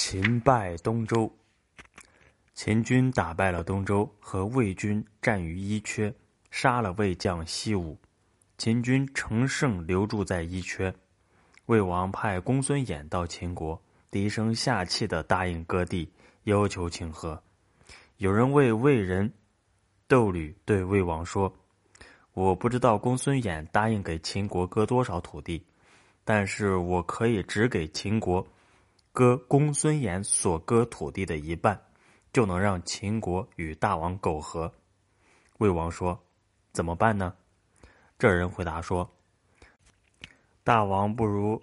[0.00, 1.28] 秦败东周，
[2.54, 6.14] 秦军打败了东周，和魏军战于伊阙，
[6.52, 7.98] 杀了魏将西武。
[8.58, 10.94] 秦军乘胜留驻在伊阙，
[11.66, 16.08] 魏王派公孙衍到秦国，低声下气的答应割地，
[16.44, 17.42] 要求请和。
[18.18, 19.30] 有人为魏人
[20.06, 21.52] 窦吕对魏王说
[22.34, 25.66] ：“我不知道公孙衍答应给秦国割多少土地，
[26.24, 28.46] 但是我可以只给秦国。”
[29.18, 31.76] 割公孙衍所割土地的一半，
[32.32, 34.72] 就能让秦国与大王苟合。
[35.58, 36.16] 魏王说
[36.70, 37.34] ：“怎么办呢？”
[38.16, 39.10] 这人回答说
[40.62, 41.60] ：“大王不如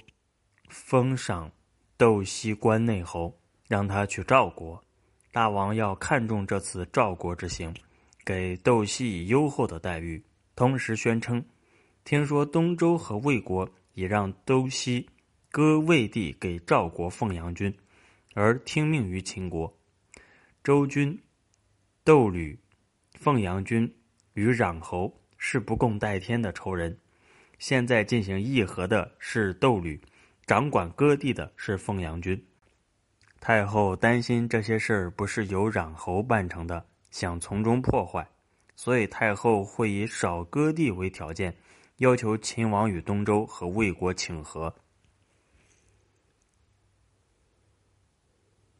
[0.68, 1.50] 封赏
[1.96, 3.34] 窦西关内侯，
[3.70, 4.84] 让他去赵国。
[5.32, 7.74] 大王要看重这次赵国之行，
[8.26, 10.22] 给窦西以优厚的待遇。
[10.58, 11.42] 同时宣称，
[12.04, 15.08] 听说东周和魏国已让窦西。”
[15.56, 17.74] 割魏地给赵国凤阳君，
[18.34, 19.74] 而听命于秦国。
[20.62, 21.18] 周君、
[22.04, 22.60] 窦吕、
[23.14, 23.90] 凤阳君
[24.34, 27.00] 与壤侯是不共戴天的仇人。
[27.58, 29.98] 现在进行议和的是窦吕，
[30.46, 32.38] 掌管割地的是凤阳君。
[33.40, 38.28] 太后担心这些事儿不是由壤侯办成的，想从中破坏，
[38.76, 41.56] 所以太后会以少割地为条件，
[42.00, 44.76] 要求秦王与东周和魏国请和。